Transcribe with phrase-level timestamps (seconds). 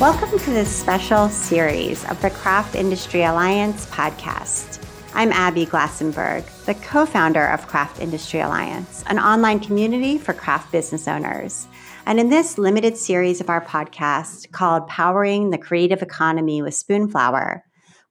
[0.00, 4.82] Welcome to this special series of the Craft Industry Alliance podcast.
[5.12, 10.72] I'm Abby Glassenberg, the co founder of Craft Industry Alliance, an online community for craft
[10.72, 11.68] business owners.
[12.06, 17.60] And in this limited series of our podcast called Powering the Creative Economy with Spoonflower,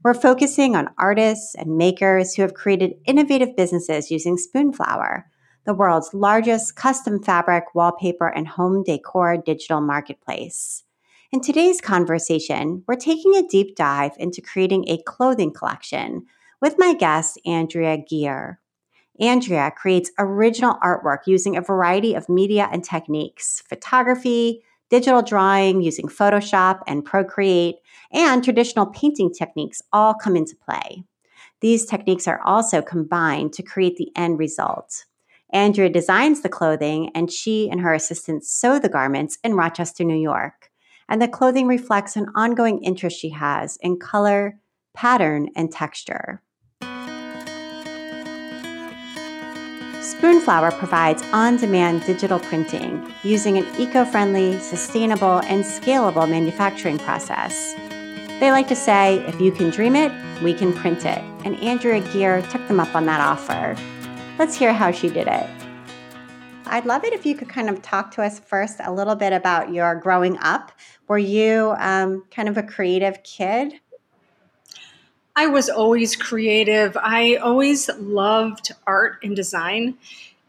[0.03, 5.23] we're focusing on artists and makers who have created innovative businesses using Spoonflower,
[5.65, 10.84] the world's largest custom fabric, wallpaper, and home decor digital marketplace.
[11.31, 16.25] In today's conversation, we're taking a deep dive into creating a clothing collection
[16.59, 18.59] with my guest, Andrea Gear.
[19.20, 26.07] Andrea creates original artwork using a variety of media and techniques photography, digital drawing using
[26.07, 27.75] Photoshop and Procreate,
[28.11, 31.03] and traditional painting techniques all come into play.
[31.61, 35.05] These techniques are also combined to create the end result.
[35.54, 40.20] Andrea designs the clothing, and she and her assistants sew the garments in Rochester, New
[40.20, 40.68] York
[41.10, 44.60] and the clothing reflects an ongoing interest she has in color,
[44.93, 46.41] pattern, and texture.
[50.01, 57.73] Spoonflower provides on demand digital printing using an eco friendly, sustainable, and scalable manufacturing process.
[58.40, 61.20] They like to say, if you can dream it, we can print it.
[61.46, 63.76] And Andrea Gear took them up on that offer.
[64.38, 65.59] Let's hear how she did it.
[66.69, 69.34] I'd love it if you could kind of talk to us first a little bit
[69.34, 70.72] about your growing up.
[71.07, 73.73] Were you um, kind of a creative kid?
[75.35, 76.97] I was always creative.
[77.01, 79.97] I always loved art and design.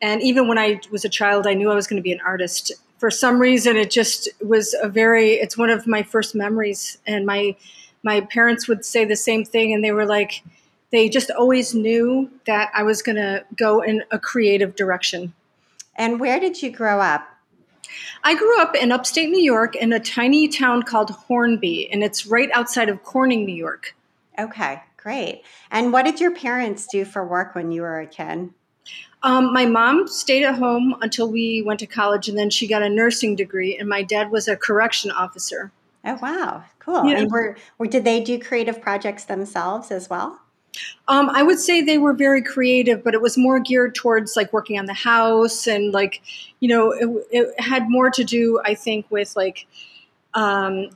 [0.03, 2.21] And even when I was a child, I knew I was going to be an
[2.25, 2.73] artist.
[2.99, 6.99] For some reason, it just was a very, it's one of my first memories.
[7.07, 7.57] And my,
[8.03, 9.73] my parents would say the same thing.
[9.73, 10.43] And they were like,
[10.91, 15.33] they just always knew that I was going to go in a creative direction.
[16.01, 17.29] And where did you grow up?
[18.25, 22.25] I grew up in upstate New York in a tiny town called Hornby, and it's
[22.27, 23.95] right outside of Corning, New York.
[24.39, 25.43] Okay, great.
[25.71, 28.49] And what did your parents do for work when you were a kid?
[29.23, 32.83] Um, my mom stayed at home until we went to college, and then she got
[32.83, 35.71] a nursing degree, and my dad was a correction officer.
[36.03, 36.65] Oh, wow.
[36.79, 37.05] Cool.
[37.05, 37.19] Yeah.
[37.19, 40.41] And were, were, did they do creative projects themselves as well?
[41.09, 44.53] Um, I would say they were very creative, but it was more geared towards like
[44.53, 46.23] working on the house and like,
[46.61, 49.67] you know, it, it had more to do, I think, with like,
[50.35, 50.91] um,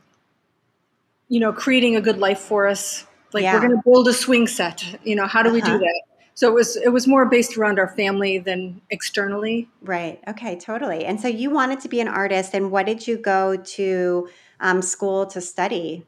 [1.29, 3.07] you know, creating a good life for us.
[3.33, 3.55] Like yeah.
[3.55, 4.85] we're going to build a swing set.
[5.03, 5.55] You know, how do uh-huh.
[5.55, 5.79] we do uh-huh.
[5.79, 6.03] that?
[6.37, 9.69] So it was it was more based around our family than externally.
[9.83, 10.21] Right.
[10.27, 10.57] Okay.
[10.57, 11.05] Totally.
[11.05, 14.29] And so you wanted to be an artist, and what did you go to
[14.61, 16.07] um, school to study?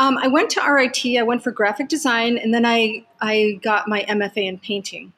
[0.00, 1.04] Um, I went to RIT.
[1.18, 5.12] I went for graphic design, and then I I got my MFA in painting.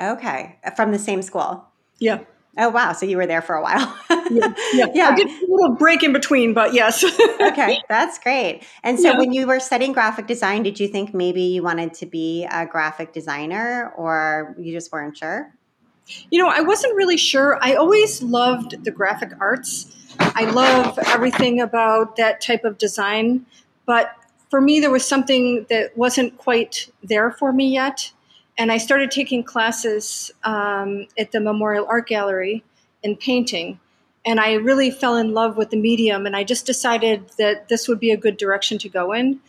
[0.00, 1.66] Okay, from the same school.
[1.98, 2.20] Yeah.
[2.56, 2.94] Oh wow!
[2.94, 3.94] So you were there for a while.
[4.30, 4.86] yeah, yeah.
[4.94, 5.08] yeah.
[5.10, 7.04] I did a little break in between, but yes.
[7.40, 8.62] okay, that's great.
[8.82, 9.18] And so, yeah.
[9.18, 12.64] when you were studying graphic design, did you think maybe you wanted to be a
[12.64, 15.52] graphic designer, or you just weren't sure?
[16.30, 17.58] You know, I wasn't really sure.
[17.60, 19.94] I always loved the graphic arts.
[20.18, 23.44] I love everything about that type of design.
[23.88, 24.14] But
[24.50, 28.12] for me, there was something that wasn't quite there for me yet.
[28.58, 32.62] And I started taking classes um, at the Memorial Art Gallery
[33.02, 33.80] in painting.
[34.26, 36.26] And I really fell in love with the medium.
[36.26, 39.40] And I just decided that this would be a good direction to go in.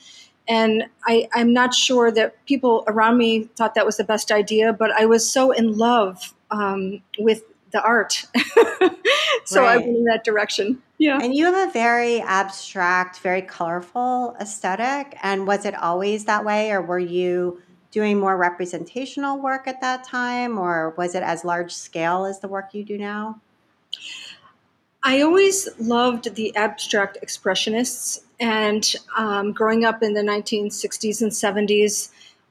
[0.47, 4.71] And I, I'm not sure that people around me thought that was the best idea,
[4.71, 8.25] but I was so in love um, with the art.
[9.45, 9.73] so right.
[9.73, 10.81] I went in that direction.
[10.97, 11.19] Yeah.
[11.21, 15.17] And you have a very abstract, very colorful aesthetic.
[15.23, 20.03] And was it always that way, or were you doing more representational work at that
[20.03, 23.41] time, or was it as large scale as the work you do now?
[25.03, 28.21] I always loved the abstract expressionists.
[28.39, 32.09] And um, growing up in the 1960s and 70s,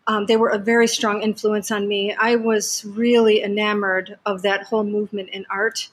[0.08, 2.14] um, they were a very strong influence on me.
[2.14, 5.90] I was really enamored of that whole movement in art.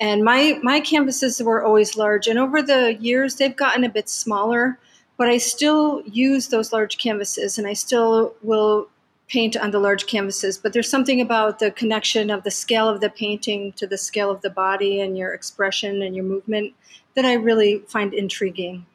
[0.00, 2.26] And my, my canvases were always large.
[2.26, 4.78] And over the years, they've gotten a bit smaller,
[5.18, 8.88] but I still use those large canvases and I still will
[9.28, 10.56] paint on the large canvases.
[10.56, 14.30] But there's something about the connection of the scale of the painting to the scale
[14.30, 16.72] of the body and your expression and your movement
[17.14, 18.86] that I really find intriguing.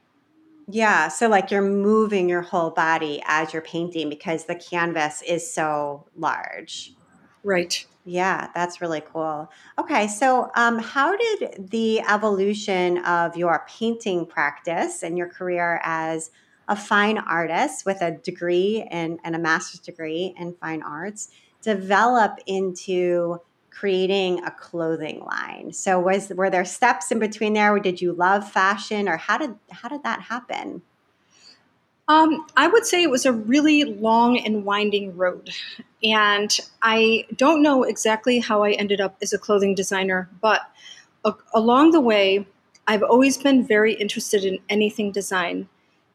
[0.68, 1.10] Yeah.
[1.10, 6.08] So, like, you're moving your whole body as you're painting because the canvas is so
[6.16, 6.94] large.
[7.44, 7.86] Right.
[8.04, 9.52] Yeah, that's really cool.
[9.80, 10.08] Okay.
[10.08, 16.32] So, um, how did the evolution of your painting practice and your career as
[16.68, 21.30] a fine artist with a degree and, and a master's degree in fine arts
[21.62, 23.40] develop into
[23.76, 25.74] creating a clothing line.
[25.74, 27.78] So was were there steps in between there?
[27.80, 30.82] Did you love fashion or how did how did that happen?
[32.08, 35.50] Um, I would say it was a really long and winding road.
[36.04, 40.62] And I don't know exactly how I ended up as a clothing designer, but
[41.26, 42.46] a- along the way,
[42.88, 45.68] I've always been very interested in anything design.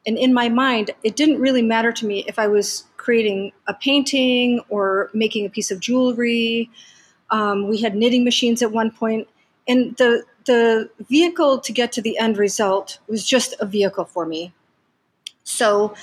[0.06, 3.74] And in my mind, it didn't really matter to me if I was creating a
[3.74, 6.70] painting or making a piece of jewelry.
[7.30, 9.28] Um, we had knitting machines at one point,
[9.68, 14.26] and the the vehicle to get to the end result was just a vehicle for
[14.26, 14.52] me.
[15.44, 15.94] So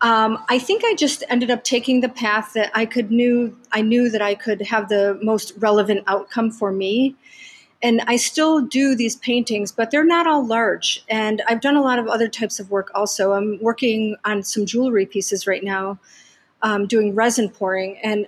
[0.00, 3.82] um, I think I just ended up taking the path that I could knew I
[3.82, 7.14] knew that I could have the most relevant outcome for me.
[7.82, 11.04] And I still do these paintings, but they're not all large.
[11.08, 13.32] And I've done a lot of other types of work also.
[13.32, 15.98] I'm working on some jewelry pieces right now,
[16.62, 17.98] um, doing resin pouring.
[18.02, 18.26] And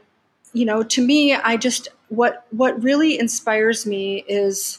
[0.53, 4.79] you know, to me, I just what what really inspires me is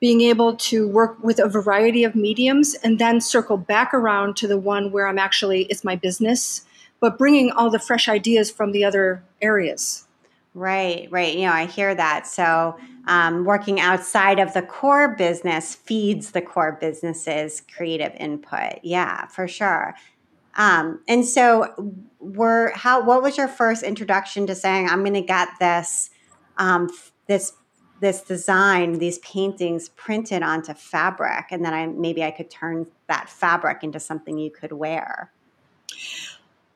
[0.00, 4.46] being able to work with a variety of mediums and then circle back around to
[4.46, 6.66] the one where I'm actually, it's my business,
[7.00, 10.06] but bringing all the fresh ideas from the other areas.
[10.54, 11.34] Right, right.
[11.34, 12.26] You know, I hear that.
[12.26, 18.80] So, um, working outside of the core business feeds the core business's creative input.
[18.82, 19.94] Yeah, for sure.
[20.56, 23.04] Um, and so, were how?
[23.04, 26.10] What was your first introduction to saying, "I'm going to get this
[26.56, 26.90] um,
[27.26, 27.52] this
[28.00, 33.28] this design, these paintings printed onto fabric, and then I maybe I could turn that
[33.28, 35.30] fabric into something you could wear.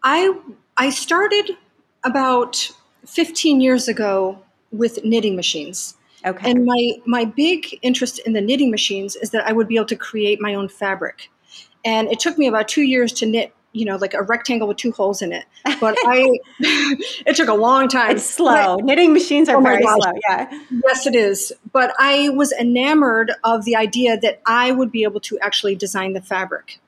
[0.02, 0.34] I
[0.76, 1.56] I started
[2.04, 2.70] about
[3.06, 4.38] 15 years ago
[4.70, 5.96] with knitting machines.
[6.24, 6.50] Okay.
[6.50, 9.86] And my my big interest in the knitting machines is that I would be able
[9.86, 11.30] to create my own fabric.
[11.84, 14.76] And it took me about 2 years to knit you know, like a rectangle with
[14.76, 15.44] two holes in it.
[15.80, 18.16] But I, it took a long time.
[18.16, 18.76] It's slow.
[18.76, 20.12] But, Knitting machines are oh very slow.
[20.28, 20.62] Yeah.
[20.84, 21.52] Yes, it is.
[21.72, 26.12] But I was enamored of the idea that I would be able to actually design
[26.12, 26.80] the fabric.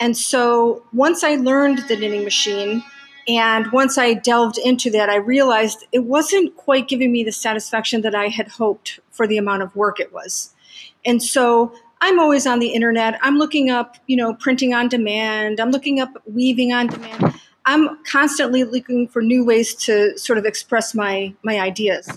[0.00, 2.82] And so once I learned the knitting machine,
[3.28, 8.00] and once I delved into that, I realized it wasn't quite giving me the satisfaction
[8.02, 10.54] that I had hoped for the amount of work it was.
[11.04, 13.18] And so I'm always on the internet.
[13.22, 15.60] I'm looking up, you know, printing on demand.
[15.60, 17.34] I'm looking up weaving on demand.
[17.64, 22.08] I'm constantly looking for new ways to sort of express my my ideas.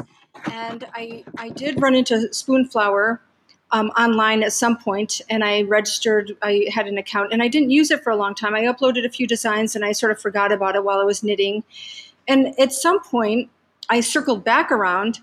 [0.50, 3.20] And I I did run into Spoonflower
[3.72, 6.38] um, online at some point, and I registered.
[6.42, 8.56] I had an account, and I didn't use it for a long time.
[8.56, 11.24] I uploaded a few designs, and I sort of forgot about it while I was
[11.24, 11.64] knitting.
[12.28, 13.50] And at some point,
[13.90, 15.20] I circled back around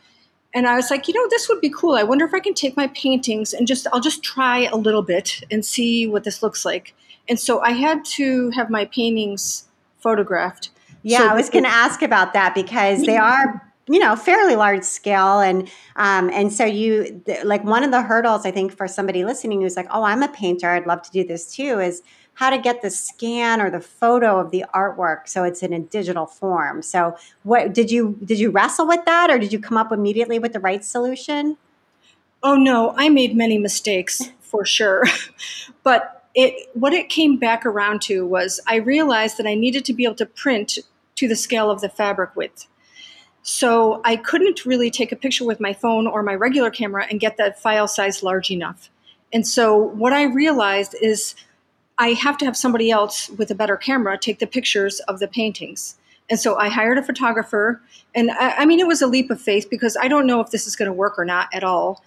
[0.55, 1.95] and I was like, you know, this would be cool.
[1.95, 5.03] I wonder if I can take my paintings and just I'll just try a little
[5.03, 6.95] bit and see what this looks like.
[7.29, 9.69] And so I had to have my paintings
[9.99, 10.71] photographed.
[11.03, 14.57] Yeah, so I was going to ask about that because they are you know fairly
[14.57, 18.87] large scale and um, and so you like one of the hurdles i think for
[18.87, 22.03] somebody listening who's like oh i'm a painter i'd love to do this too is
[22.39, 25.81] how to get the scan or the photo of the artwork so it's in a
[25.81, 26.83] digital form.
[26.83, 30.39] So what did you did you wrestle with that or did you come up immediately
[30.39, 31.57] with the right solution?
[32.41, 35.03] Oh no, I made many mistakes for sure.
[35.83, 39.93] but it what it came back around to was I realized that I needed to
[39.93, 40.79] be able to print
[41.17, 42.69] to the scale of the fabric width.
[43.43, 47.19] So I couldn't really take a picture with my phone or my regular camera and
[47.19, 48.91] get that file size large enough.
[49.33, 51.35] And so what I realized is
[51.99, 55.29] I have to have somebody else with a better camera take the pictures of the
[55.29, 55.97] paintings.
[56.31, 57.81] And so I hired a photographer.
[58.15, 60.51] And I, I mean, it was a leap of faith because I don't know if
[60.51, 62.03] this is going to work or not at all.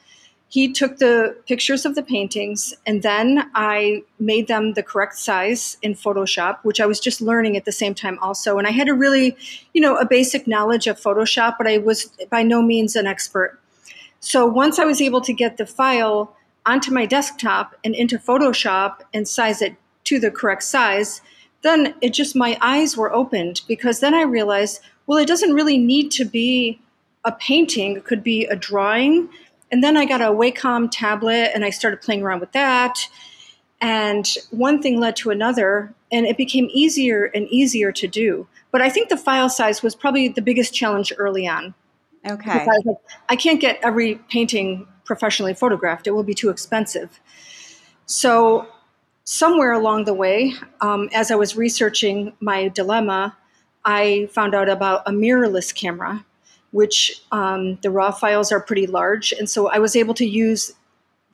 [0.49, 5.77] He took the pictures of the paintings and then I made them the correct size
[5.81, 8.57] in Photoshop, which I was just learning at the same time also.
[8.57, 9.37] And I had a really,
[9.73, 13.59] you know, a basic knowledge of Photoshop, but I was by no means an expert.
[14.19, 18.97] So once I was able to get the file onto my desktop and into Photoshop
[19.13, 19.75] and size it
[20.11, 21.21] to the correct size,
[21.61, 25.77] then it just my eyes were opened because then I realized, well, it doesn't really
[25.77, 26.81] need to be
[27.23, 29.29] a painting, it could be a drawing.
[29.71, 33.07] And then I got a Wacom tablet and I started playing around with that.
[33.79, 38.47] And one thing led to another, and it became easier and easier to do.
[38.69, 41.73] But I think the file size was probably the biggest challenge early on.
[42.29, 42.59] Okay.
[42.59, 42.97] Because
[43.29, 47.19] I can't get every painting professionally photographed, it will be too expensive.
[48.05, 48.67] So
[49.31, 53.37] somewhere along the way, um, as I was researching my dilemma,
[53.85, 56.25] I found out about a mirrorless camera,
[56.71, 59.31] which um, the raw files are pretty large.
[59.31, 60.73] And so I was able to use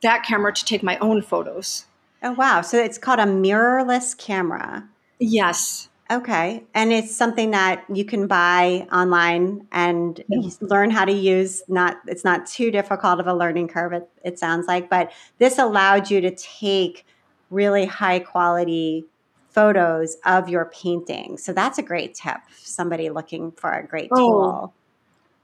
[0.02, 1.86] that camera to take my own photos.
[2.22, 2.60] Oh, wow.
[2.60, 4.88] So it's called a mirrorless camera.
[5.18, 5.88] Yes.
[6.08, 6.62] Okay.
[6.74, 10.50] And it's something that you can buy online and yeah.
[10.60, 11.64] learn how to use.
[11.66, 15.58] Not it's not too difficult of a learning curve, it, it sounds like, but this
[15.58, 17.04] allowed you to take
[17.50, 19.06] really high quality
[19.50, 21.38] photos of your painting.
[21.38, 22.38] So that's a great tip.
[22.58, 24.74] Somebody looking for a great oh, tool.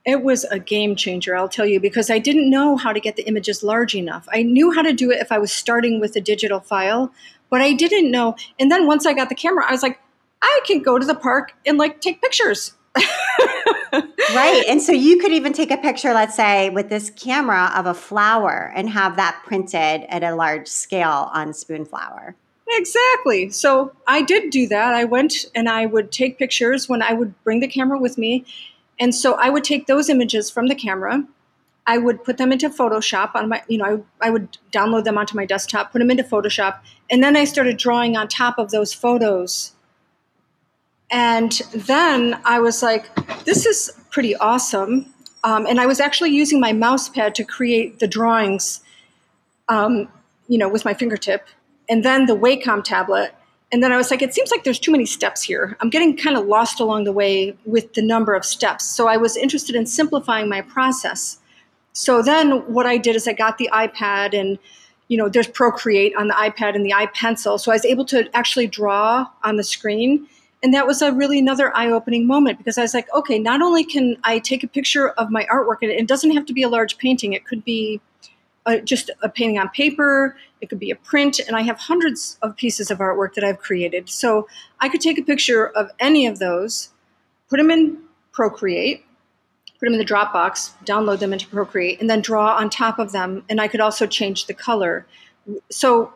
[0.05, 3.17] It was a game changer, I'll tell you, because I didn't know how to get
[3.17, 4.29] the images large enough.
[4.31, 7.11] I knew how to do it if I was starting with a digital file,
[7.49, 8.37] but I didn't know.
[8.61, 9.99] And then once I got the camera, I was like,
[10.43, 12.75] I can go to the park and like take pictures.
[14.35, 14.65] right.
[14.69, 17.95] And so you could even take a picture, let's say, with this camera of a
[17.95, 22.35] flower and have that printed at a large scale on Spoonflower.
[22.69, 23.51] Exactly.
[23.51, 24.95] So I did do that.
[24.95, 28.45] I went and I would take pictures when I would bring the camera with me.
[28.99, 31.25] And so I would take those images from the camera.
[31.87, 35.19] I would put them into Photoshop on my, you know, I, I would download them
[35.19, 36.79] onto my desktop, put them into Photoshop,
[37.11, 39.74] and then I started drawing on top of those photos
[41.11, 45.13] and then I was like, this is pretty awesome.
[45.43, 48.81] Um, and I was actually using my mouse pad to create the drawings,
[49.69, 50.09] um,
[50.49, 51.47] you know, with my fingertip,
[51.89, 53.35] and then the Wacom tablet.
[53.71, 55.77] And then I was like, it seems like there's too many steps here.
[55.81, 58.87] I'm getting kind of lost along the way with the number of steps.
[58.87, 61.39] So I was interested in simplifying my process.
[61.93, 64.59] So then what I did is I got the iPad and
[65.09, 67.61] you know, there's Procreate on the iPad and the iPencil.
[67.61, 70.27] So I was able to actually draw on the screen
[70.65, 73.85] and that was a really another eye-opening moment because I was like, okay, not only
[73.85, 76.71] can I take a picture of my artwork, and it doesn't have to be a
[76.71, 77.35] large painting.
[77.35, 78.01] It could be
[78.65, 80.39] a, just a painting on paper.
[80.63, 83.59] It could be a print, and I have hundreds of pieces of artwork that I've
[83.59, 84.09] created.
[84.09, 84.49] So
[84.81, 86.89] I could take a picture of any of those,
[87.51, 87.99] put them in
[88.33, 89.05] Procreate,
[89.79, 93.13] put them in the Dropbox, download them into Procreate, and then draw on top of
[93.13, 93.45] them.
[93.51, 95.07] And I could also change the color.
[95.71, 96.15] So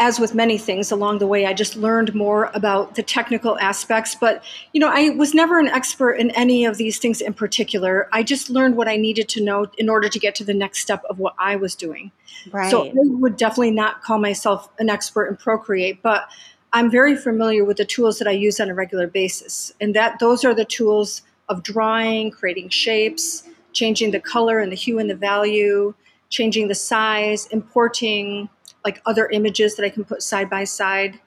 [0.00, 4.14] as with many things along the way, I just learned more about the technical aspects.
[4.14, 4.42] But,
[4.72, 8.08] you know, I was never an expert in any of these things in particular.
[8.10, 10.80] I just learned what I needed to know in order to get to the next
[10.80, 12.10] step of what I was doing.
[12.50, 12.70] Right.
[12.70, 16.28] So I would definitely not call myself an expert in Procreate, but
[16.72, 19.72] I'm very familiar with the tools that I use on a regular basis.
[19.82, 24.76] And that those are the tools of drawing, creating shapes, changing the color and the
[24.76, 25.92] hue and the value,
[26.30, 28.48] changing the size, importing
[28.84, 31.20] like other images that I can put side by side.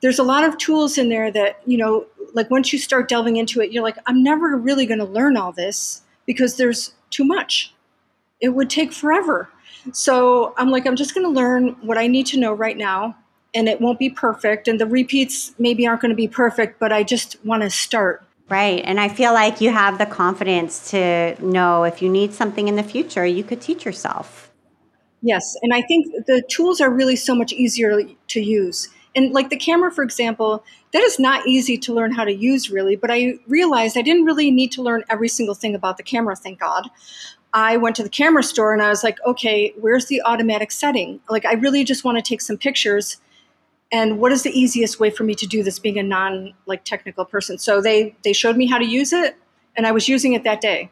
[0.00, 3.36] There's a lot of tools in there that, you know, like once you start delving
[3.36, 7.24] into it, you're like, I'm never really going to learn all this because there's too
[7.24, 7.74] much.
[8.40, 9.48] It would take forever.
[9.92, 13.16] So I'm like, I'm just going to learn what I need to know right now.
[13.54, 14.66] And it won't be perfect.
[14.66, 18.24] And the repeats maybe aren't going to be perfect, but I just want to start.
[18.48, 18.82] Right.
[18.84, 22.76] And I feel like you have the confidence to know if you need something in
[22.76, 24.51] the future, you could teach yourself.
[25.22, 28.88] Yes, and I think the tools are really so much easier to use.
[29.14, 32.70] And like the camera, for example, that is not easy to learn how to use
[32.70, 36.02] really, but I realized I didn't really need to learn every single thing about the
[36.02, 36.88] camera, thank God.
[37.52, 41.20] I went to the camera store and I was like, okay, where's the automatic setting?
[41.28, 43.20] Like, I really just want to take some pictures.
[43.92, 46.82] And what is the easiest way for me to do this being a non like
[46.84, 47.58] technical person?
[47.58, 49.36] So they they showed me how to use it
[49.76, 50.90] and I was using it that day.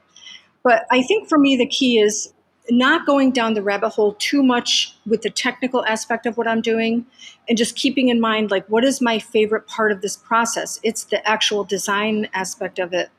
[0.63, 2.33] But I think for me the key is
[2.69, 6.61] not going down the rabbit hole too much with the technical aspect of what I'm
[6.61, 7.07] doing
[7.49, 10.79] and just keeping in mind like what is my favorite part of this process?
[10.83, 13.11] It's the actual design aspect of it.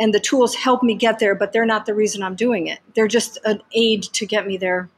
[0.00, 2.80] And the tools help me get there but they're not the reason I'm doing it.
[2.94, 4.88] They're just an aid to get me there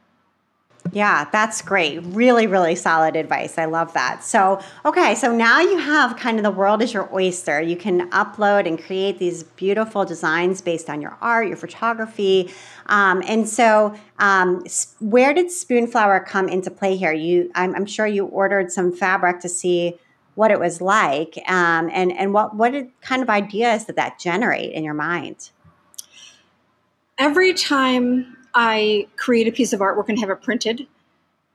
[0.91, 1.99] yeah, that's great.
[2.03, 3.57] Really, really solid advice.
[3.57, 4.23] I love that.
[4.23, 7.59] So, okay, so now you have kind of the world is your oyster.
[7.59, 12.51] You can upload and create these beautiful designs based on your art, your photography.
[12.85, 14.63] Um, and so, um,
[14.99, 17.11] where did Spoonflower come into play here?
[17.11, 19.97] You, I'm, I'm, sure you ordered some fabric to see
[20.35, 24.73] what it was like, um, and and what what kind of ideas did that generate
[24.73, 25.49] in your mind?
[27.17, 30.87] Every time I create a piece of artwork and have it printed,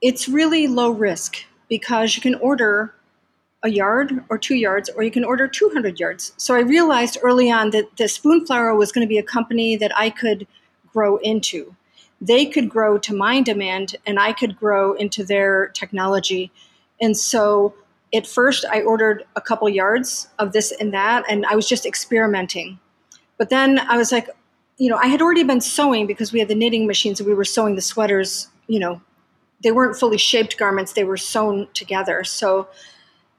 [0.03, 1.39] it's really low risk
[1.69, 2.95] because you can order
[3.63, 6.33] a yard or two yards, or you can order 200 yards.
[6.37, 9.97] So I realized early on that the Spoonflower was going to be a company that
[9.97, 10.47] I could
[10.93, 11.75] grow into.
[12.21, 16.51] They could grow to my demand, and I could grow into their technology.
[17.01, 17.75] And so
[18.15, 21.87] at first, I ordered a couple yards of this and that, and I was just
[21.87, 22.79] experimenting.
[23.37, 24.29] But then I was like,
[24.81, 27.35] you know, I had already been sewing because we had the knitting machines and we
[27.35, 29.03] were sewing the sweaters, you know,
[29.63, 32.25] they weren't fully shaped garments, they were sewn together.
[32.25, 32.67] So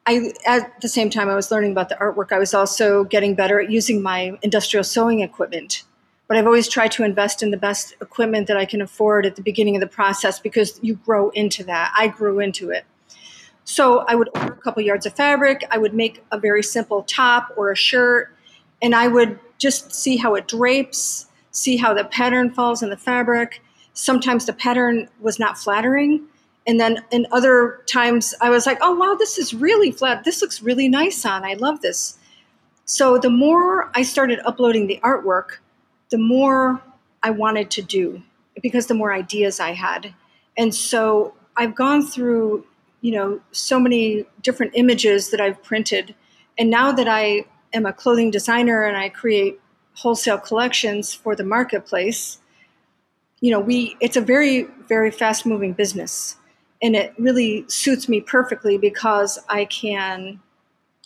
[0.06, 3.34] I at the same time I was learning about the artwork, I was also getting
[3.34, 5.84] better at using my industrial sewing equipment.
[6.28, 9.36] But I've always tried to invest in the best equipment that I can afford at
[9.36, 11.92] the beginning of the process because you grow into that.
[11.98, 12.86] I grew into it.
[13.64, 15.66] So I would order a couple yards of fabric.
[15.72, 18.32] I would make a very simple top or a shirt,
[18.80, 22.98] and I would just see how it drapes, see how the pattern falls in the
[22.98, 23.62] fabric.
[23.94, 26.24] Sometimes the pattern was not flattering.
[26.66, 30.24] And then in other times, I was like, oh, wow, this is really flat.
[30.24, 31.44] This looks really nice on.
[31.44, 32.18] I love this.
[32.86, 35.58] So the more I started uploading the artwork,
[36.10, 36.82] the more
[37.24, 38.22] I wanted to do
[38.62, 40.14] because the more ideas I had.
[40.58, 42.66] And so I've gone through,
[43.02, 46.16] you know, so many different images that I've printed.
[46.58, 49.60] And now that I am a clothing designer and I create
[50.02, 52.40] wholesale collections for the marketplace,
[53.40, 56.36] you know, we it's a very very fast moving business.
[56.84, 60.40] And it really suits me perfectly because I can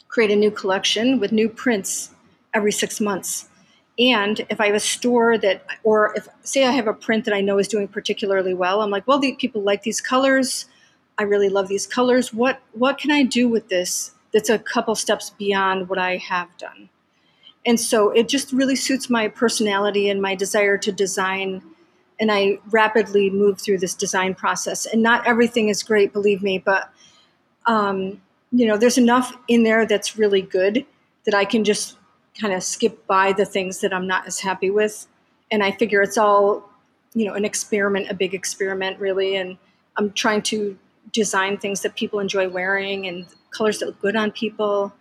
[0.08, 2.12] create a new collection with new prints
[2.54, 3.50] every 6 months.
[3.98, 7.34] And if I have a store that, or if say I have a print that
[7.34, 10.66] I know is doing particularly well, I'm like, well, the people like these colors.
[11.18, 12.34] I really love these colors.
[12.34, 16.50] What what can I do with this that's a couple steps beyond what I have
[16.58, 16.90] done?
[17.66, 21.64] And so it just really suits my personality and my desire to design.
[22.20, 24.86] And I rapidly move through this design process.
[24.86, 26.90] And not everything is great, believe me, but
[27.66, 30.86] um, you know, there's enough in there that's really good
[31.26, 31.98] that I can just
[32.40, 35.08] kind of skip by the things that I'm not as happy with.
[35.52, 36.70] And I figure it's all,
[37.14, 39.36] you know, an experiment, a big experiment, really.
[39.36, 39.58] And
[39.98, 40.78] I'm trying to
[41.12, 44.94] design things that people enjoy wearing and colors that look good on people.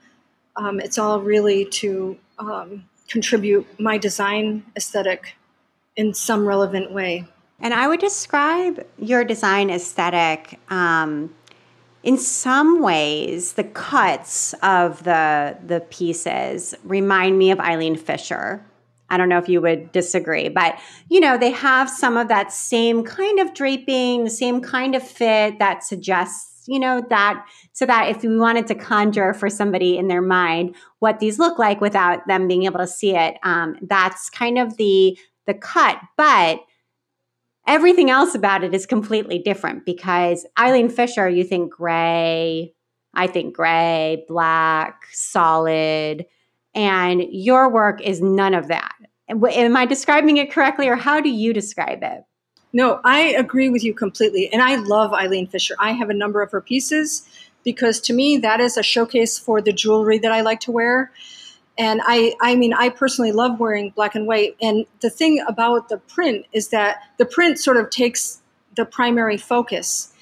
[0.56, 5.36] Um, it's all really to um, contribute my design aesthetic
[5.96, 7.26] in some relevant way.
[7.60, 11.34] And I would describe your design aesthetic um,
[12.04, 18.62] in some ways, the cuts of the the pieces remind me of Eileen Fisher.
[19.08, 22.52] I don't know if you would disagree, but you know, they have some of that
[22.52, 27.86] same kind of draping, the same kind of fit that suggests, you know, that so
[27.86, 31.80] that if we wanted to conjure for somebody in their mind what these look like
[31.80, 35.98] without them being able to see it, um, that's kind of the the cut.
[36.16, 36.60] But
[37.66, 42.74] Everything else about it is completely different because Eileen Fisher, you think gray,
[43.14, 46.26] I think gray, black, solid,
[46.74, 48.92] and your work is none of that.
[49.30, 52.24] Am I describing it correctly, or how do you describe it?
[52.74, 54.52] No, I agree with you completely.
[54.52, 55.74] And I love Eileen Fisher.
[55.78, 57.26] I have a number of her pieces
[57.64, 61.10] because to me, that is a showcase for the jewelry that I like to wear
[61.76, 64.56] and I, I mean, I personally love wearing black and white.
[64.62, 68.40] And the thing about the print is that the print sort of takes
[68.76, 70.12] the primary focus.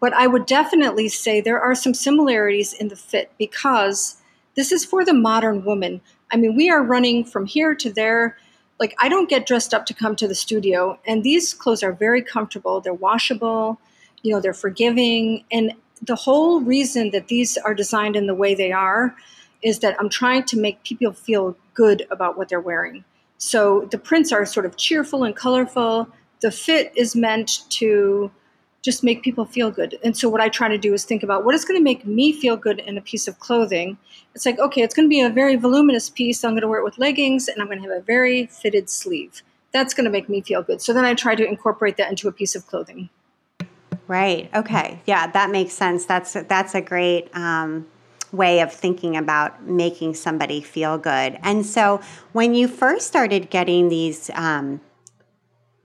[0.00, 4.16] But I would definitely say there are some similarities in the fit because
[4.56, 6.00] this is for the modern woman.
[6.30, 8.38] I mean, we are running from here to there.
[8.82, 11.92] Like, I don't get dressed up to come to the studio, and these clothes are
[11.92, 12.80] very comfortable.
[12.80, 13.78] They're washable,
[14.24, 15.44] you know, they're forgiving.
[15.52, 19.14] And the whole reason that these are designed in the way they are
[19.62, 23.04] is that I'm trying to make people feel good about what they're wearing.
[23.38, 26.08] So the prints are sort of cheerful and colorful.
[26.40, 28.32] The fit is meant to
[28.82, 29.98] just make people feel good.
[30.02, 32.04] And so what I try to do is think about what is going to make
[32.04, 33.96] me feel good in a piece of clothing.
[34.34, 36.40] It's like, okay, it's going to be a very voluminous piece.
[36.40, 38.46] So I'm going to wear it with leggings and I'm going to have a very
[38.46, 39.42] fitted sleeve.
[39.72, 40.82] That's going to make me feel good.
[40.82, 43.08] So then I try to incorporate that into a piece of clothing.
[44.08, 44.50] Right.
[44.52, 45.00] Okay.
[45.06, 46.04] Yeah, that makes sense.
[46.04, 47.86] That's that's a great um,
[48.32, 51.38] way of thinking about making somebody feel good.
[51.42, 52.00] And so
[52.32, 54.80] when you first started getting these um,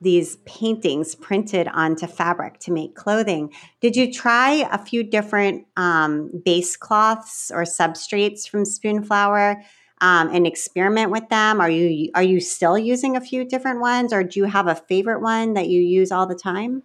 [0.01, 6.29] these paintings printed onto fabric to make clothing, did you try a few different um,
[6.45, 9.63] base cloths or substrates from Spoonflower?
[9.99, 11.59] Um, and experiment with them?
[11.59, 14.75] Are you are you still using a few different ones, or do you have a
[14.75, 16.83] favorite one that you use all the time?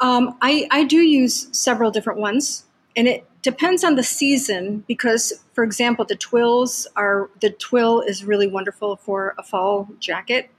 [0.00, 5.32] Um, I I do use several different ones, and it depends on the season because
[5.52, 10.50] for example the twills are the twill is really wonderful for a fall jacket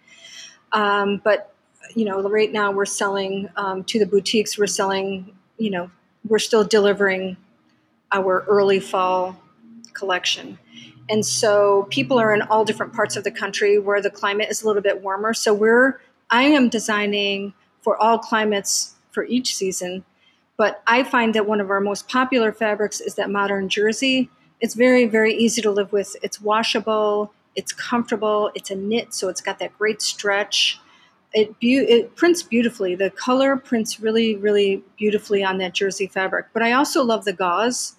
[0.75, 1.51] um, but
[1.95, 5.89] you know right now we're selling um, to the boutiques we're selling you know
[6.27, 7.35] we're still delivering
[8.11, 9.35] our early fall
[9.93, 10.59] collection
[11.09, 14.61] and so people are in all different parts of the country where the climate is
[14.61, 20.03] a little bit warmer so we're i am designing for all climates for each season
[20.57, 24.29] but I find that one of our most popular fabrics is that modern jersey.
[24.61, 26.15] It's very, very easy to live with.
[26.23, 30.79] It's washable, it's comfortable, it's a knit, so it's got that great stretch.
[31.33, 32.95] It, be- it prints beautifully.
[32.95, 36.47] The color prints really, really beautifully on that jersey fabric.
[36.53, 37.95] But I also love the gauze.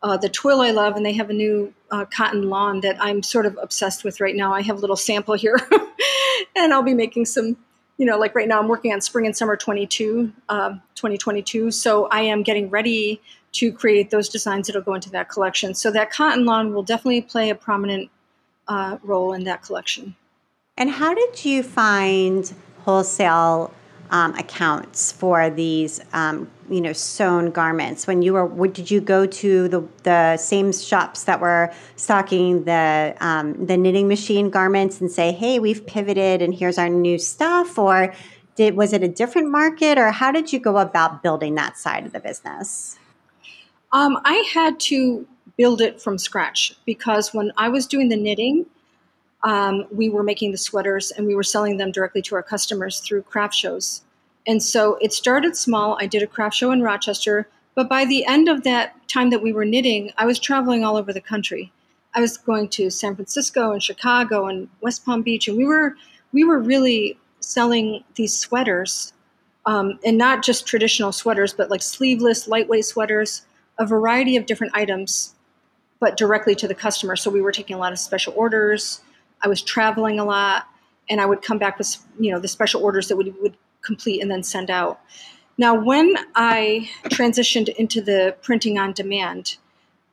[0.00, 3.22] Uh, the twill I love, and they have a new uh, cotton lawn that I'm
[3.22, 4.54] sort of obsessed with right now.
[4.54, 5.58] I have a little sample here,
[6.56, 7.56] and I'll be making some
[7.98, 11.72] you know, like right now I'm working on spring and summer 22, um, 2022.
[11.72, 13.20] So I am getting ready
[13.52, 15.74] to create those designs that'll go into that collection.
[15.74, 18.08] So that cotton lawn will definitely play a prominent
[18.68, 20.14] uh, role in that collection.
[20.76, 22.52] And how did you find
[22.84, 23.74] wholesale
[24.10, 28.06] um, accounts for these, um, you know, sewn garments?
[28.06, 32.64] When you were, what, did you go to the, the same shops that were stocking
[32.64, 37.18] the um, the knitting machine garments and say, "Hey, we've pivoted, and here's our new
[37.18, 38.14] stuff," or
[38.54, 42.06] did was it a different market, or how did you go about building that side
[42.06, 42.98] of the business?
[43.92, 45.26] Um, I had to
[45.58, 48.64] build it from scratch because when I was doing the knitting,
[49.42, 53.00] um, we were making the sweaters and we were selling them directly to our customers
[53.00, 54.02] through craft shows.
[54.46, 55.98] And so it started small.
[56.00, 59.42] I did a craft show in Rochester, but by the end of that time that
[59.42, 61.70] we were knitting, I was traveling all over the country.
[62.14, 65.94] I was going to San Francisco and Chicago and West Palm Beach, and we were
[66.32, 69.12] we were really selling these sweaters,
[69.66, 73.42] um, and not just traditional sweaters, but like sleeveless, lightweight sweaters,
[73.78, 75.34] a variety of different items,
[76.00, 77.16] but directly to the customer.
[77.16, 79.00] So we were taking a lot of special orders.
[79.42, 80.66] I was traveling a lot,
[81.08, 84.20] and I would come back with you know the special orders that we would complete
[84.20, 85.00] and then send out.
[85.56, 89.56] Now, when I transitioned into the printing on demand,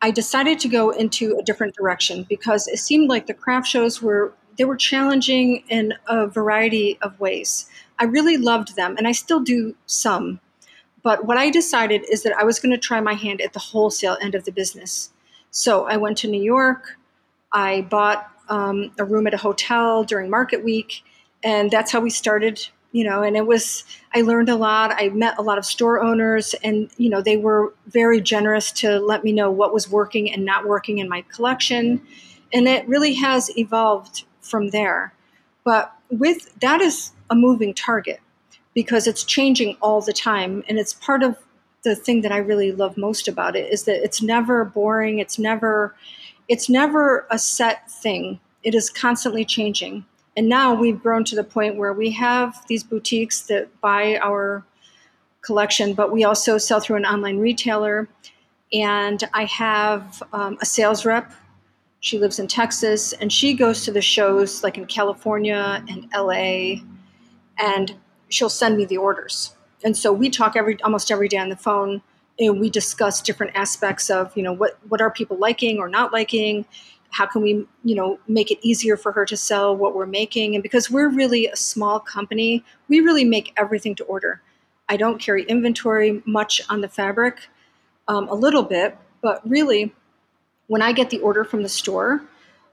[0.02, 4.02] I decided to go into a different direction because it seemed like the craft shows
[4.02, 7.67] were they were challenging in a variety of ways.
[8.00, 10.39] I really loved them, and I still do some.
[11.04, 13.60] But what I decided is that I was going to try my hand at the
[13.60, 15.12] wholesale end of the business.
[15.55, 16.97] So I went to New York.
[17.53, 21.01] I bought um, a room at a hotel during market week,
[21.45, 22.67] and that's how we started.
[22.91, 24.91] You know, and it was I learned a lot.
[24.97, 28.99] I met a lot of store owners, and you know they were very generous to
[28.99, 32.05] let me know what was working and not working in my collection,
[32.51, 35.13] and it really has evolved from there.
[35.63, 38.19] But with that is a moving target
[38.73, 41.37] because it's changing all the time, and it's part of
[41.86, 45.19] the thing that I really love most about it is that it's never boring.
[45.19, 45.95] It's never
[46.50, 48.39] it's never a set thing.
[48.63, 50.06] It is constantly changing.
[50.38, 54.63] And now we've grown to the point where we have these boutiques that buy our
[55.41, 58.10] collection, but we also sell through an online retailer.
[58.74, 61.32] And I have um, a sales rep.
[62.02, 66.82] She lives in Texas and she goes to the shows like in California and LA,
[67.58, 67.95] and
[68.30, 69.56] she'll send me the orders.
[69.86, 72.02] And so we talk every almost every day on the phone
[72.39, 76.12] and we discuss different aspects of you know what what are people liking or not
[76.12, 76.65] liking?
[77.12, 80.56] How can we you know make it easier for her to sell what we're making?
[80.56, 84.41] And because we're really a small company we really make everything to order.
[84.89, 87.48] I don't carry inventory much on the fabric
[88.08, 89.93] um, a little bit but really
[90.67, 92.21] when i get the order from the store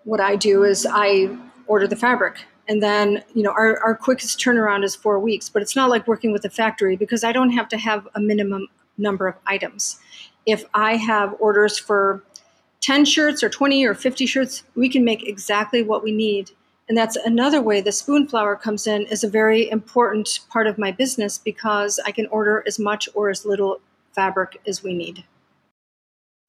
[0.05, 1.35] what i do is i
[1.66, 5.62] order the fabric and then you know our, our quickest turnaround is four weeks but
[5.62, 8.66] it's not like working with a factory because i don't have to have a minimum
[8.98, 9.98] number of items.
[10.46, 12.22] If I have orders for
[12.80, 16.50] 10 shirts or 20 or 50 shirts, we can make exactly what we need.
[16.88, 20.78] And that's another way the spoon spoonflower comes in is a very important part of
[20.78, 23.80] my business because I can order as much or as little
[24.14, 25.24] fabric as we need.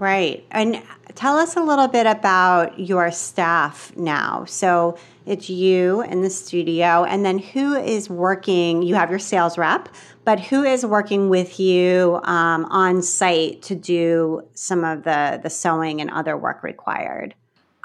[0.04, 0.46] Right.
[0.52, 0.84] And
[1.16, 4.44] tell us a little bit about your staff now.
[4.44, 8.84] So it's you in the studio, and then who is working?
[8.84, 9.88] You have your sales rep,
[10.26, 15.50] but who is working with you um, on site to do some of the, the
[15.50, 17.34] sewing and other work required?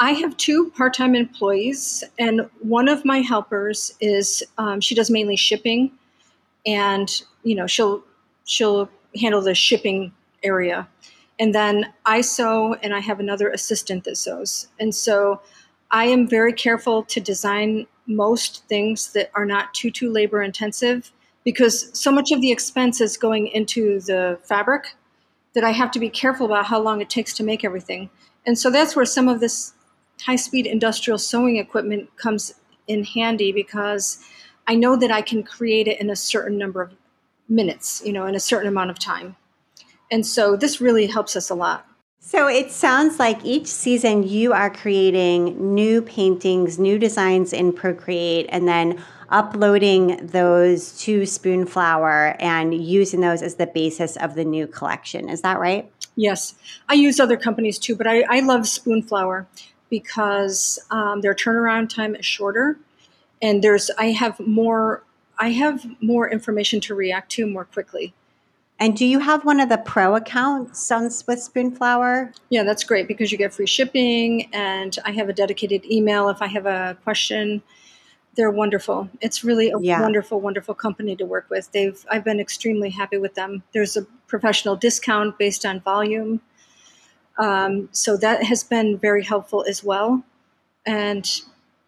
[0.00, 5.08] I have two part time employees, and one of my helpers is um, she does
[5.08, 5.92] mainly shipping,
[6.66, 8.02] and you know she'll
[8.44, 10.10] she'll handle the shipping
[10.42, 10.88] area
[11.38, 14.68] and then I sew, and I have another assistant that sews.
[14.80, 15.40] And so
[15.90, 21.12] I am very careful to design most things that are not too, too labor intensive
[21.44, 24.96] because so much of the expense is going into the fabric
[25.54, 28.10] that I have to be careful about how long it takes to make everything.
[28.46, 29.72] And so that's where some of this
[30.20, 32.54] high speed industrial sewing equipment comes
[32.86, 34.24] in handy because
[34.66, 36.92] I know that I can create it in a certain number of
[37.48, 39.36] minutes, you know, in a certain amount of time.
[40.10, 41.86] And so this really helps us a lot.
[42.20, 48.46] So it sounds like each season you are creating new paintings, new designs in Procreate,
[48.50, 54.66] and then uploading those to Spoonflower and using those as the basis of the new
[54.66, 55.28] collection.
[55.28, 55.90] Is that right?
[56.16, 56.54] Yes.
[56.88, 59.46] I use other companies too, but I, I love Spoonflower
[59.90, 62.78] because um, their turnaround time is shorter
[63.40, 65.02] and there's I have more
[65.38, 68.12] I have more information to react to more quickly.
[68.80, 72.32] And do you have one of the pro accounts on with Spoonflower?
[72.48, 76.40] Yeah, that's great because you get free shipping, and I have a dedicated email if
[76.40, 77.62] I have a question
[78.38, 79.10] they're wonderful.
[79.20, 80.00] It's really a Yeah.
[80.00, 81.72] wonderful, wonderful company to work with.
[81.72, 83.64] They've I've been extremely happy with them.
[83.72, 86.40] There's a professional discount based on volume,
[87.36, 90.22] um, so that has been very helpful as well.
[90.86, 91.28] And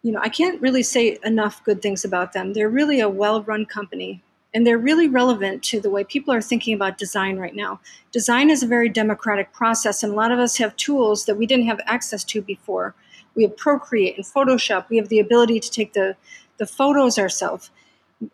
[0.03, 2.51] you know, I can't really say enough good things about them.
[2.51, 4.21] They're really a well-run company,
[4.53, 7.79] and they're really relevant to the way people are thinking about design right now.
[8.11, 11.45] Design is a very democratic process, and a lot of us have tools that we
[11.45, 12.93] didn't have access to before.
[13.35, 14.89] We have Procreate and Photoshop.
[14.89, 16.15] We have the ability to take the
[16.57, 17.71] the photos ourselves.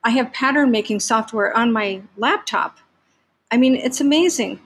[0.03, 2.77] I have pattern making software on my laptop.
[3.51, 4.59] I mean, it's amazing.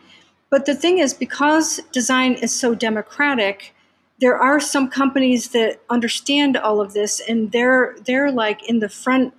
[0.50, 3.76] But the thing is, because design is so democratic,
[4.20, 8.90] there are some companies that understand all of this, and they're they're like in the
[8.90, 9.34] front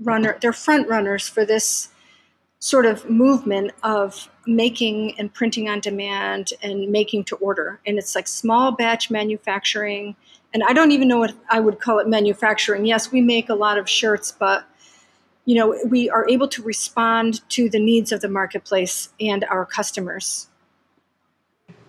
[0.00, 0.38] runner.
[0.40, 1.90] They're front runners for this
[2.58, 7.80] sort of movement of making and printing on demand and making to order.
[7.86, 10.16] And it's like small batch manufacturing.
[10.54, 12.86] And I don't even know what I would call it manufacturing.
[12.86, 14.66] Yes, we make a lot of shirts, but
[15.44, 19.66] you know, we are able to respond to the needs of the marketplace and our
[19.66, 20.48] customers.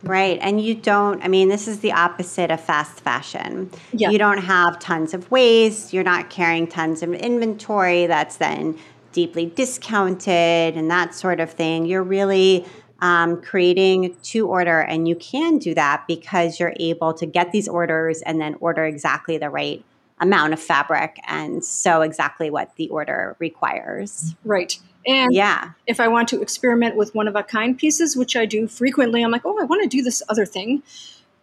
[0.05, 0.37] Right.
[0.41, 3.71] And you don't, I mean, this is the opposite of fast fashion.
[3.91, 4.11] Yeah.
[4.11, 5.93] You don't have tons of waste.
[5.93, 8.77] You're not carrying tons of inventory that's then
[9.13, 11.85] deeply discounted and that sort of thing.
[11.85, 12.65] You're really
[13.01, 17.67] um, creating to order, and you can do that because you're able to get these
[17.67, 19.83] orders and then order exactly the right
[20.19, 24.35] amount of fabric and sew exactly what the order requires.
[24.45, 24.79] Right.
[25.05, 25.71] And Yeah.
[25.87, 29.23] if I want to experiment with one of a kind pieces, which I do frequently,
[29.23, 30.81] I'm like, oh, I want to do this other thing.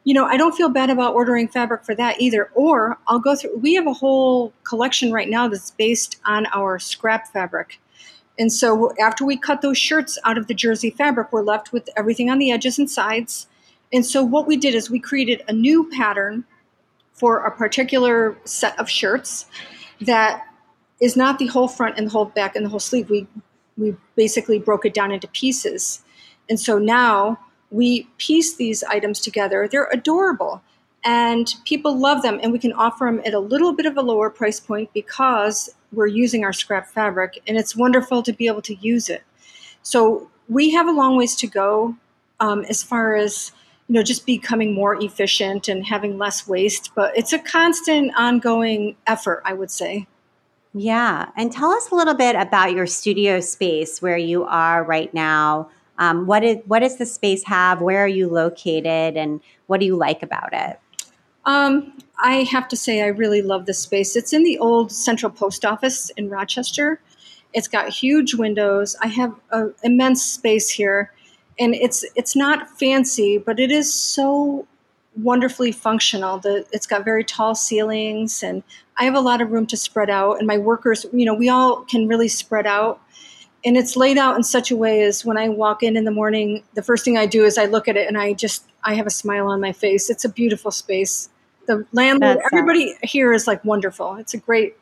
[0.04, 2.50] You know, I don't feel bad about ordering fabric for that either.
[2.54, 6.78] Or I'll go through, we have a whole collection right now that's based on our
[6.80, 7.78] scrap fabric.
[8.38, 11.88] And so after we cut those shirts out of the jersey fabric, we're left with
[11.96, 13.46] everything on the edges and sides.
[13.92, 16.44] And so what we did is we created a new pattern
[17.12, 19.46] for a particular set of shirts
[20.00, 20.44] that
[21.00, 23.10] is not the whole front and the whole back and the whole sleeve.
[23.10, 23.26] We
[23.76, 26.02] we basically broke it down into pieces.
[26.48, 27.38] And so now
[27.70, 29.66] we piece these items together.
[29.66, 30.62] They're adorable
[31.04, 34.02] and people love them and we can offer them at a little bit of a
[34.02, 38.62] lower price point because we're using our scrap fabric and it's wonderful to be able
[38.62, 39.22] to use it.
[39.82, 41.96] So we have a long ways to go
[42.40, 43.52] um, as far as
[43.88, 48.96] you know just becoming more efficient and having less waste but it's a constant ongoing
[49.06, 50.06] effort i would say
[50.74, 51.30] Yeah.
[51.36, 55.68] And tell us a little bit about your studio space where you are right now.
[55.98, 57.82] Um, what, is, what does the space have?
[57.82, 59.16] Where are you located?
[59.16, 60.80] And what do you like about it?
[61.44, 65.30] um, i have to say i really love this space it's in the old central
[65.30, 67.00] post office in rochester
[67.52, 71.12] it's got huge windows i have an immense space here
[71.58, 74.66] and it's it's not fancy but it is so
[75.16, 76.38] wonderfully functional.
[76.38, 78.62] The, it's got very tall ceilings and
[78.96, 81.48] i have a lot of room to spread out and my workers you know we
[81.48, 83.00] all can really spread out.
[83.64, 86.10] And it's laid out in such a way as when i walk in in the
[86.10, 88.94] morning the first thing i do is i look at it and i just i
[88.94, 90.10] have a smile on my face.
[90.10, 91.28] It's a beautiful space.
[91.66, 94.16] The landlord That's, uh, everybody here is like wonderful.
[94.16, 94.76] It's a great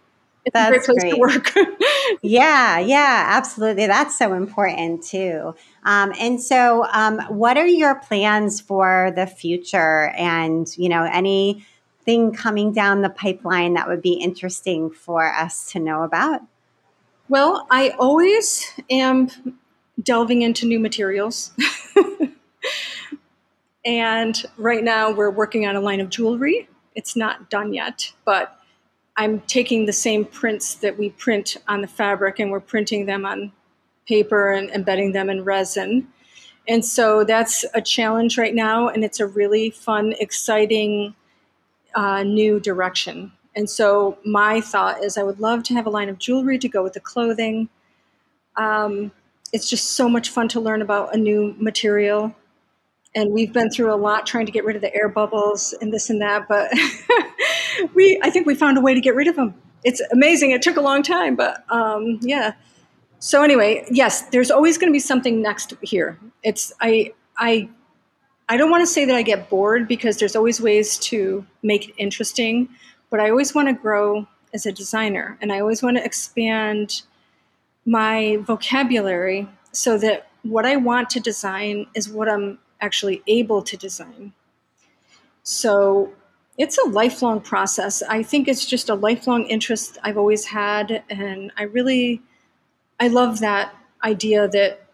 [0.47, 1.55] it's a great That's place to work.
[2.23, 3.87] Yeah, yeah, absolutely.
[3.87, 5.55] That's so important too.
[5.85, 10.09] Um, and so, um, what are your plans for the future?
[10.17, 15.79] And you know, anything coming down the pipeline that would be interesting for us to
[15.79, 16.43] know about?
[17.29, 19.31] Well, I always am
[20.03, 21.53] delving into new materials.
[23.85, 26.69] and right now we're working on a line of jewelry.
[26.95, 28.61] It's not done yet, but
[29.17, 33.25] I'm taking the same prints that we print on the fabric and we're printing them
[33.25, 33.53] on
[34.11, 36.09] paper and embedding them in resin.
[36.69, 41.15] And so that's a challenge right now, and it's a really fun, exciting
[41.95, 43.33] uh, new direction.
[43.57, 46.69] And so my thought is I would love to have a line of jewelry to
[46.69, 47.69] go with the clothing.
[48.57, 49.13] Um,
[49.53, 52.35] it's just so much fun to learn about a new material.
[53.15, 55.93] And we've been through a lot trying to get rid of the air bubbles and
[55.93, 56.71] this and that, but
[57.95, 59.55] we I think we found a way to get rid of them.
[59.83, 60.53] It's amazing.
[60.53, 62.53] It took a long time, but um, yeah.
[63.21, 66.19] So anyway, yes, there's always going to be something next here.
[66.43, 67.69] It's I I
[68.49, 71.91] I don't want to say that I get bored because there's always ways to make
[71.91, 72.69] it interesting,
[73.11, 77.03] but I always want to grow as a designer and I always want to expand
[77.85, 83.77] my vocabulary so that what I want to design is what I'm actually able to
[83.77, 84.33] design.
[85.43, 86.15] So
[86.57, 88.03] it's a lifelong process.
[88.03, 92.23] I think it's just a lifelong interest I've always had and I really
[93.01, 94.87] I love that idea that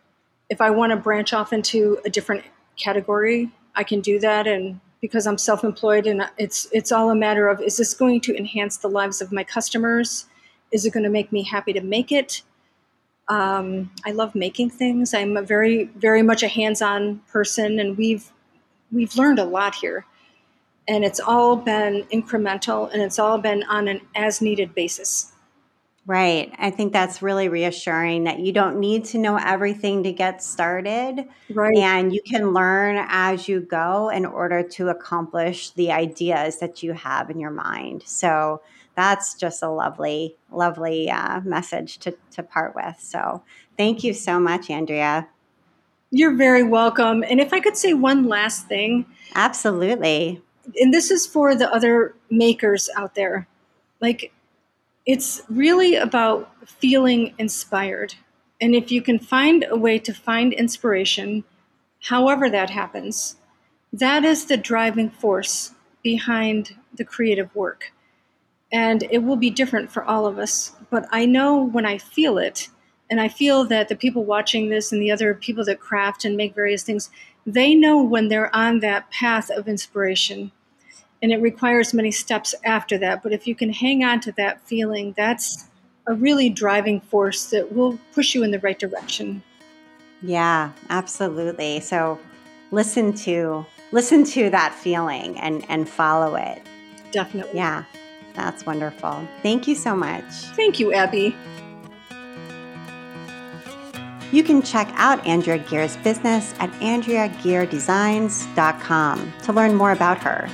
[0.49, 2.45] if I want to branch off into a different
[2.77, 7.49] category, I can do that and because I'm self-employed and it's it's all a matter
[7.49, 10.27] of is this going to enhance the lives of my customers
[10.73, 12.43] Is it going to make me happy to make it?
[13.29, 15.15] Um, I love making things.
[15.15, 18.31] I'm a very, very much a hands-on person, and we've
[18.93, 20.07] we've learned a lot here,
[20.89, 25.33] and it's all been incremental, and it's all been on an as-needed basis.
[26.07, 26.53] Right.
[26.57, 31.27] I think that's really reassuring that you don't need to know everything to get started.
[31.51, 31.77] Right.
[31.79, 36.93] And you can learn as you go in order to accomplish the ideas that you
[36.93, 38.05] have in your mind.
[38.07, 38.63] So
[38.95, 43.01] that's just a lovely, lovely uh, message to, to part with.
[43.01, 43.43] So
[43.77, 45.29] thank you so much, Andrea.
[46.13, 47.25] You're very welcome.
[47.29, 49.07] And if I could say one last thing.
[49.35, 50.41] Absolutely.
[50.81, 53.49] And this is for the other makers out there.
[54.01, 54.33] Like,
[55.07, 58.15] it's really about feeling inspired.
[58.61, 61.45] And if you can find a way to find inspiration,
[62.03, 63.37] however that happens,
[63.93, 67.93] that is the driving force behind the creative work.
[68.73, 70.73] And it will be different for all of us.
[70.91, 72.69] But I know when I feel it,
[73.09, 76.37] and I feel that the people watching this and the other people that craft and
[76.37, 77.09] make various things,
[77.47, 80.51] they know when they're on that path of inspiration
[81.23, 83.23] and it requires many steps after that.
[83.23, 85.67] But if you can hang on to that feeling, that's
[86.07, 89.43] a really driving force that will push you in the right direction.
[90.23, 91.81] Yeah, absolutely.
[91.81, 92.19] So
[92.71, 96.63] listen to listen to that feeling and and follow it.
[97.13, 97.57] Definitely.
[97.57, 97.85] Yeah.
[98.35, 99.27] That's wonderful.
[99.43, 100.25] Thank you so much.
[100.55, 101.35] Thank you, Abby.
[104.33, 110.51] You can check out Andrea Gear's business at andreageardesigns.com to learn more about her.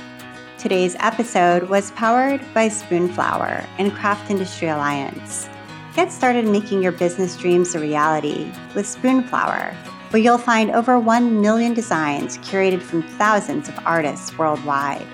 [0.63, 5.49] Today's episode was powered by Spoonflower and Craft Industry Alliance.
[5.93, 9.73] Get started making your business dreams a reality with Spoonflower,
[10.11, 15.05] where you'll find over 1 million designs curated from thousands of artists worldwide.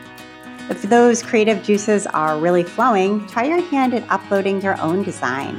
[0.70, 5.56] If those creative juices are really flowing, try your hand at uploading your own design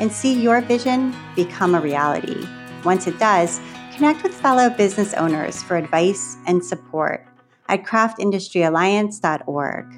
[0.00, 2.44] and see your vision become a reality.
[2.84, 3.60] Once it does,
[3.94, 7.27] connect with fellow business owners for advice and support
[7.68, 9.94] at craftindustryalliance.org.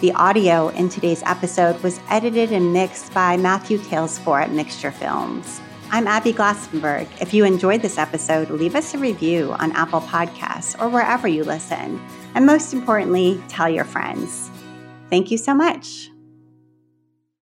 [0.00, 5.60] The audio in today's episode was edited and mixed by Matthew Talesfor at Mixture Films.
[5.90, 7.08] I'm Abby Glassenberg.
[7.20, 11.44] If you enjoyed this episode, leave us a review on Apple Podcasts or wherever you
[11.44, 12.00] listen.
[12.34, 14.50] And most importantly, tell your friends.
[15.10, 16.10] Thank you so much.